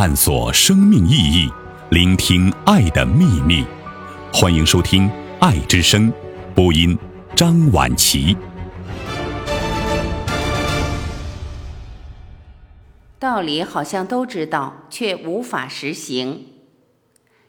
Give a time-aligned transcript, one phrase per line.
[0.00, 1.50] 探索生命意义，
[1.90, 3.64] 聆听爱的秘密。
[4.32, 5.08] 欢迎收听
[5.40, 6.08] 《爱之声》，
[6.54, 6.96] 播音
[7.34, 8.36] 张婉琪。
[13.18, 16.46] 道理好像都知道，却无法实行。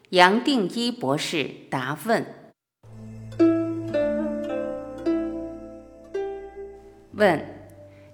[0.08, 2.26] 杨定一博士答问：
[7.12, 7.38] 问，《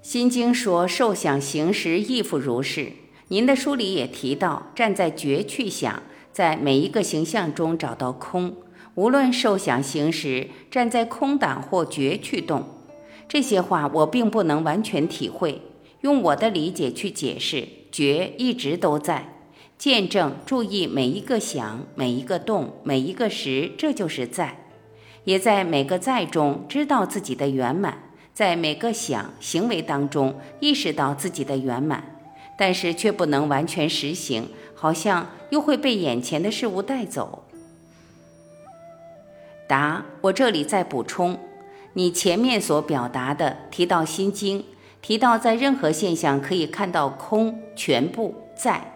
[0.03, 2.93] 心经》说受想行识亦复如是。
[3.29, 8.55] 您的书里也提到，站在觉去想，在每一个形象中找到空。
[8.95, 12.65] 无论受想行识，站在空档或觉去动。
[13.29, 15.61] 这些话我并不能完全体会。
[16.03, 19.35] 用我的理解去解释，觉一直都在
[19.77, 24.51] 见证、注意每一个想、每一个动、每一个识，这就是在；
[25.25, 27.99] 也在每个在中知道自己的圆满，
[28.33, 32.16] 在每个想行为当中意识到自己的圆满，
[32.57, 37.45] 但是却不能完全实行，好像又会被眼前的事物带走。
[39.69, 41.39] 答：我这里再补充，
[41.95, 44.61] 你前面所表达的提到《心经》。
[45.03, 48.93] 提到在任何现象可以看到空全部在，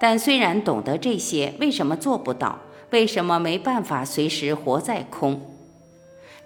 [0.00, 2.58] 但虽然懂得这些，为什么做不到？
[2.90, 5.42] 为什么没办法随时活在空？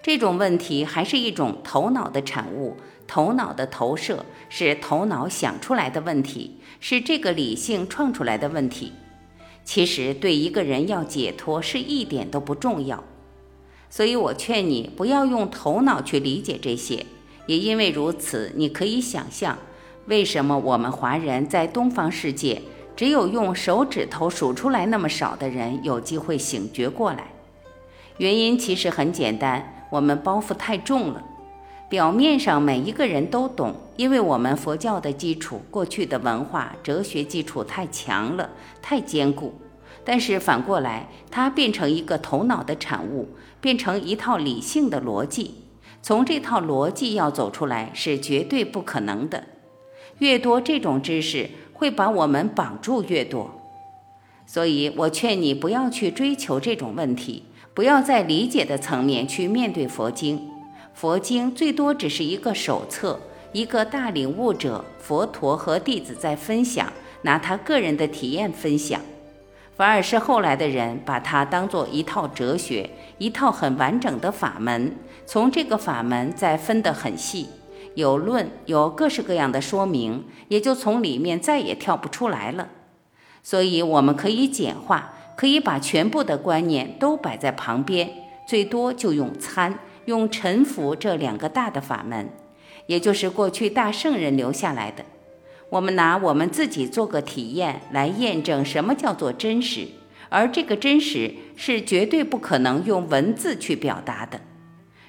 [0.02, 2.76] 这种问题还是一种头脑的产物，
[3.06, 8.92] 头脑的投射是头脑想出来的问题，是这个理性创出来的问题。
[9.64, 13.02] 其实对一个人要解脱是一点都不重要，
[13.90, 17.04] 所以我劝你不要用头脑去理解这些。
[17.46, 19.58] 也因为如此，你可以想象，
[20.06, 22.62] 为什么我们华人在东方世界，
[22.96, 27.28] 只有用手指头数出来那么少的人有机会醒觉过来？
[28.18, 31.22] 原因其实很简单，我们包袱太重了。
[31.88, 38.50] 表面上每一个人都懂，因为我们佛教的基础、过去的文化、哲学基础太强了，
[38.82, 39.54] 太坚固。
[40.04, 43.28] 但是反过来，它变成一个头脑的产物，
[43.60, 45.54] 变成一套理性的逻辑。
[46.02, 49.44] 从这套逻辑要走出来是绝对不可能的，
[50.18, 53.60] 越多这种知识会把我们绑住越多，
[54.44, 60.55] 所以我劝你不要去追求这种问题，不要在理解的层面去面对佛经。
[60.96, 63.20] 佛经最多只是一个手册，
[63.52, 66.90] 一个大领悟者佛陀和弟子在分享，
[67.20, 68.98] 拿他个人的体验分享。
[69.76, 74.96] 反而是后来的人把它当做一套哲学，一套很完整的法门。
[75.26, 77.50] 从这个法门再分得很细，
[77.94, 82.68] 有论，有各式各样的说明，也就从里面再也跳不出来了。
[83.42, 88.10] 所以我们可以简化，可以把全部的观念都摆在旁边，
[88.48, 92.30] 最多就用参、用沉浮这两个大的法门，
[92.86, 95.04] 也就是过去大圣人留下来的。
[95.68, 99.88] 我们拿我们自己做个体验来验证什么叫做真实，
[100.28, 104.40] 而这个真实是绝对不可能用文字去表达的。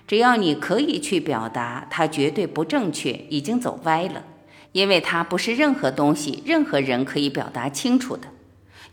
[0.08, 4.24] 只要你可以去表达，它绝对不正确，已经走歪了，
[4.72, 8.30] 因为它不是任何东西、任何人可以表达清楚的。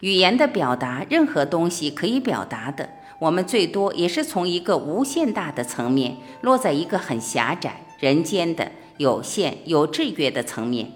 [0.01, 2.91] 语言的表达，任何东西可以表达的，
[3.25, 10.91] 我们最多也是从一个无限大的层面落在一个很狭窄、人间的有限、有制约的层面。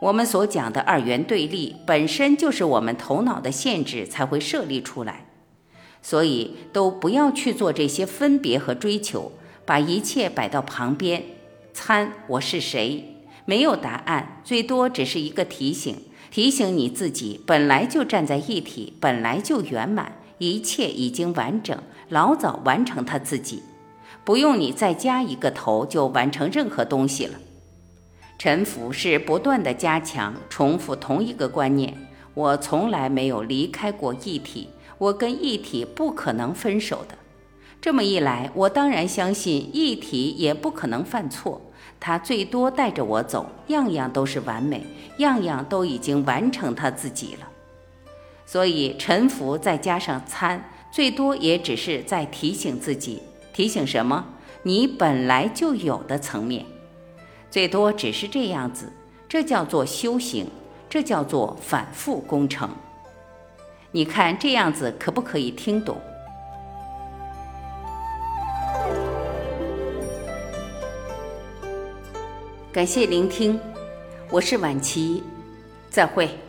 [0.00, 5.26] 我们所讲的二元对立，本身就是我们头脑的限制才会设立出来，
[6.00, 9.32] 所以都不要去做这些分别和追求，
[9.66, 11.24] 把一切摆到旁边。
[11.74, 13.18] 参我是谁？
[13.44, 15.94] 没有答案，最多只是一个提醒，
[16.30, 21.78] 提醒你自己本来就站在一体，本来就圆满，一切已经完整，
[22.08, 23.62] 老早完成他自己，
[24.24, 27.38] 不用你再加一个头就完成任何东西了。
[28.38, 31.94] 沉浮是不断的加强、重复同一个观念。
[32.34, 34.68] 我从来没有离开过一体，
[34.98, 37.16] 我跟一体不可能分手的。
[37.80, 41.60] 这么一来，我当然相信一体也不可能犯错。
[42.00, 44.84] 他最多带着我走，样样都是完美，
[45.18, 47.48] 样样都已经完成他自己了。
[48.46, 54.24] 所以沉浮再加上参，最多也只是在提醒自己，提醒什么？
[54.62, 56.64] 你本来就有的层面。
[57.50, 58.92] 最多只是这样子，
[59.28, 60.46] 这叫做修行，
[60.88, 62.68] 这叫做反复工程。
[63.92, 65.96] 你看这样子可不可以听懂？
[72.72, 73.60] 感谢聆听，
[74.30, 75.22] 我是晚琪，
[75.90, 76.43] 再会。